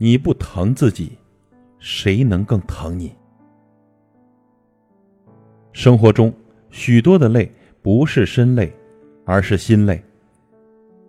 [0.00, 1.18] 你不疼自己，
[1.80, 3.12] 谁能更疼你？
[5.72, 6.32] 生活中
[6.70, 7.50] 许多的累
[7.82, 8.72] 不是身累，
[9.24, 10.00] 而是心累；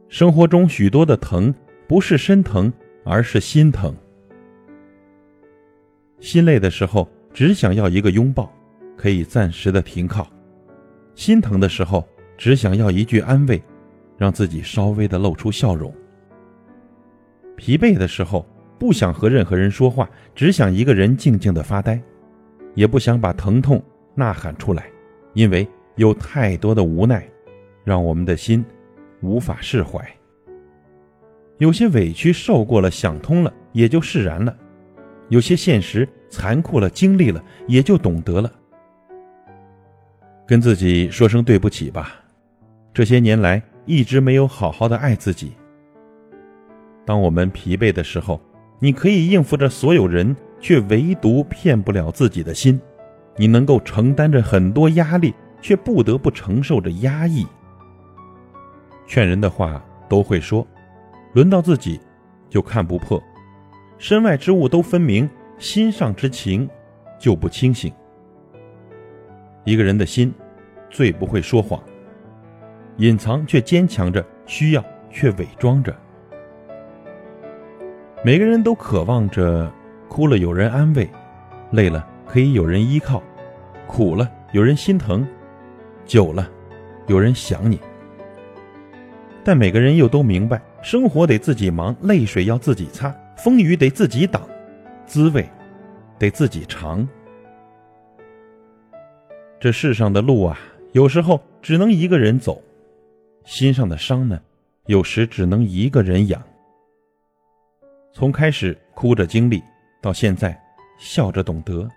[0.08, 1.54] 生活中许多的疼
[1.88, 2.74] 不是身疼，
[3.06, 3.96] 而是心疼。
[6.20, 8.52] 心累的时候，只想要一个拥抱，
[8.98, 10.24] 可以暂时的停靠；
[11.14, 12.04] 心疼的时候，
[12.40, 13.62] 只想要一句安慰，
[14.18, 15.94] 让自己稍微的露出笑容。
[17.56, 18.44] 疲惫的时候，
[18.80, 22.02] 不想和任何人说话，只想一个人静静的发呆，
[22.76, 23.84] 也不想把疼痛
[24.16, 24.86] 呐喊出来，
[25.34, 27.28] 因为有太多的无奈，
[27.84, 28.66] 让我们的心
[29.22, 30.02] 无法释怀。
[31.58, 34.56] 有些委屈受过了，想通了，也就释然了。
[35.28, 38.50] 有些现实残酷了，经历了也就懂得了。
[40.48, 42.16] 跟自己说声对不起吧，
[42.94, 45.52] 这些年来一直没有好好的爱自己。
[47.06, 48.40] 当我们疲惫的时候，
[48.80, 52.80] 你可以应付着所有人，却唯独骗不了自己的心。
[53.36, 57.46] 你能够承担着很多压力，却不得不承受着压抑。
[59.08, 60.66] 劝人的话都会说，
[61.34, 62.00] 轮到自己
[62.50, 63.22] 就看不破。
[63.98, 66.70] 身外之物都分明，心上之情
[67.20, 67.92] 就不清醒。
[69.66, 70.34] 一个人的心
[70.90, 71.82] 最不会说谎，
[72.98, 75.94] 隐藏却坚强着，需要却伪装着。
[78.22, 79.72] 每个人都渴望着
[80.10, 81.10] 哭了有人安慰，
[81.72, 83.24] 累了可以有人依靠，
[83.88, 85.26] 苦了有人心疼，
[86.06, 86.50] 久了
[87.08, 87.80] 有人想你。
[89.42, 93.16] 但每个人又都明白，生活得自己忙，泪水要自己擦。
[93.38, 94.46] 风雨得自己挡，
[95.06, 95.50] 滋味
[96.18, 97.08] 得自己尝。
[99.62, 100.60] 这世上的路啊，
[100.92, 102.62] 有时候只能一个人走；
[103.46, 104.42] 心上的伤呢，
[104.88, 106.44] 有时只能一个人养。
[108.12, 109.64] 从开始哭着经历，
[110.02, 110.60] 到现在
[110.98, 111.88] 笑着懂得，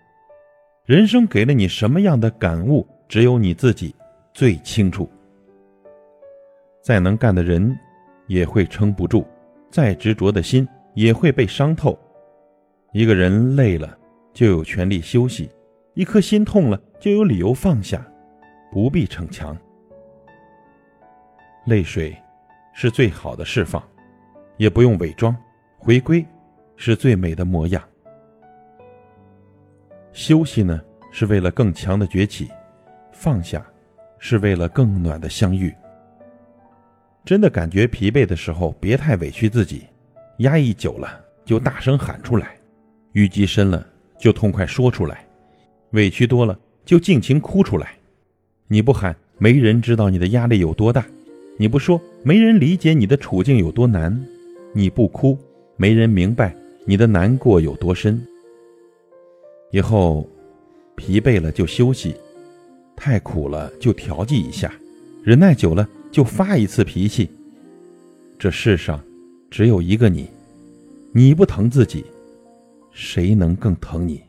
[0.85, 3.95] 人生给了你什么样的感悟，只有你自己
[4.33, 5.11] 最清楚。
[6.81, 7.79] 再能干的人，
[8.27, 9.25] 也会撑不住；
[9.71, 10.69] 再执着的心。
[10.95, 11.99] 也会被伤透。
[12.93, 13.97] 一个人累了，
[14.35, 15.49] 就有权利休息；
[15.95, 18.07] 一颗心痛了，就有理由放下，
[18.71, 19.57] 不必逞强。
[21.65, 22.15] 泪水
[22.75, 23.83] 是最好的释放，
[24.59, 25.35] 也不用伪装，
[25.85, 26.25] 回归
[26.77, 27.83] 是最美的模样。
[30.13, 32.47] 休息呢，是为了更强的崛起；
[33.11, 33.67] 放下，
[34.21, 35.75] 是为了更暖的相遇。
[37.25, 39.83] 真的感觉疲惫的时候，别太委屈自己。
[40.39, 42.47] 压抑久了，就大声喊出来；
[43.15, 43.85] 淤积深了，
[44.21, 45.17] 就痛快说出来；
[45.91, 47.95] 委屈多了，就尽情哭出来。
[48.69, 51.03] 你不喊，没人知道你的压力有多大；
[51.59, 54.13] 你不说，没人理解你的处境有多难；
[54.73, 55.37] 你不哭，
[55.83, 56.55] 没人明白
[56.85, 58.25] 你的难过有多深。
[59.73, 60.25] 以后，
[60.95, 62.15] 疲惫了就休息，
[62.95, 64.73] 太苦了就调剂一下，
[65.25, 67.29] 忍耐久了就发一次脾气。
[68.39, 69.03] 这世上。
[69.51, 70.29] 只有一个你，
[71.13, 72.05] 你不疼自己，
[72.93, 74.23] 谁能更疼你？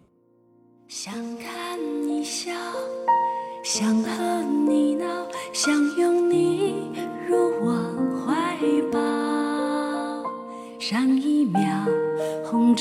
[0.88, 2.52] 想看你笑，
[3.64, 5.06] 想和你闹，
[5.53, 6.62] 想拥你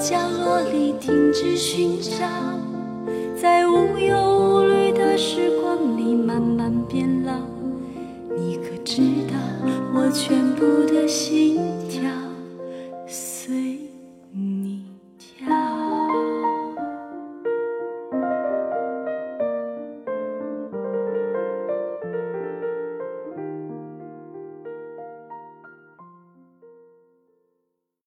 [0.00, 2.24] 角落里停止寻找，
[3.36, 7.32] 在无忧无虑的时光里慢慢变老。
[8.36, 9.34] 你可知道
[9.92, 11.77] 我全部的心？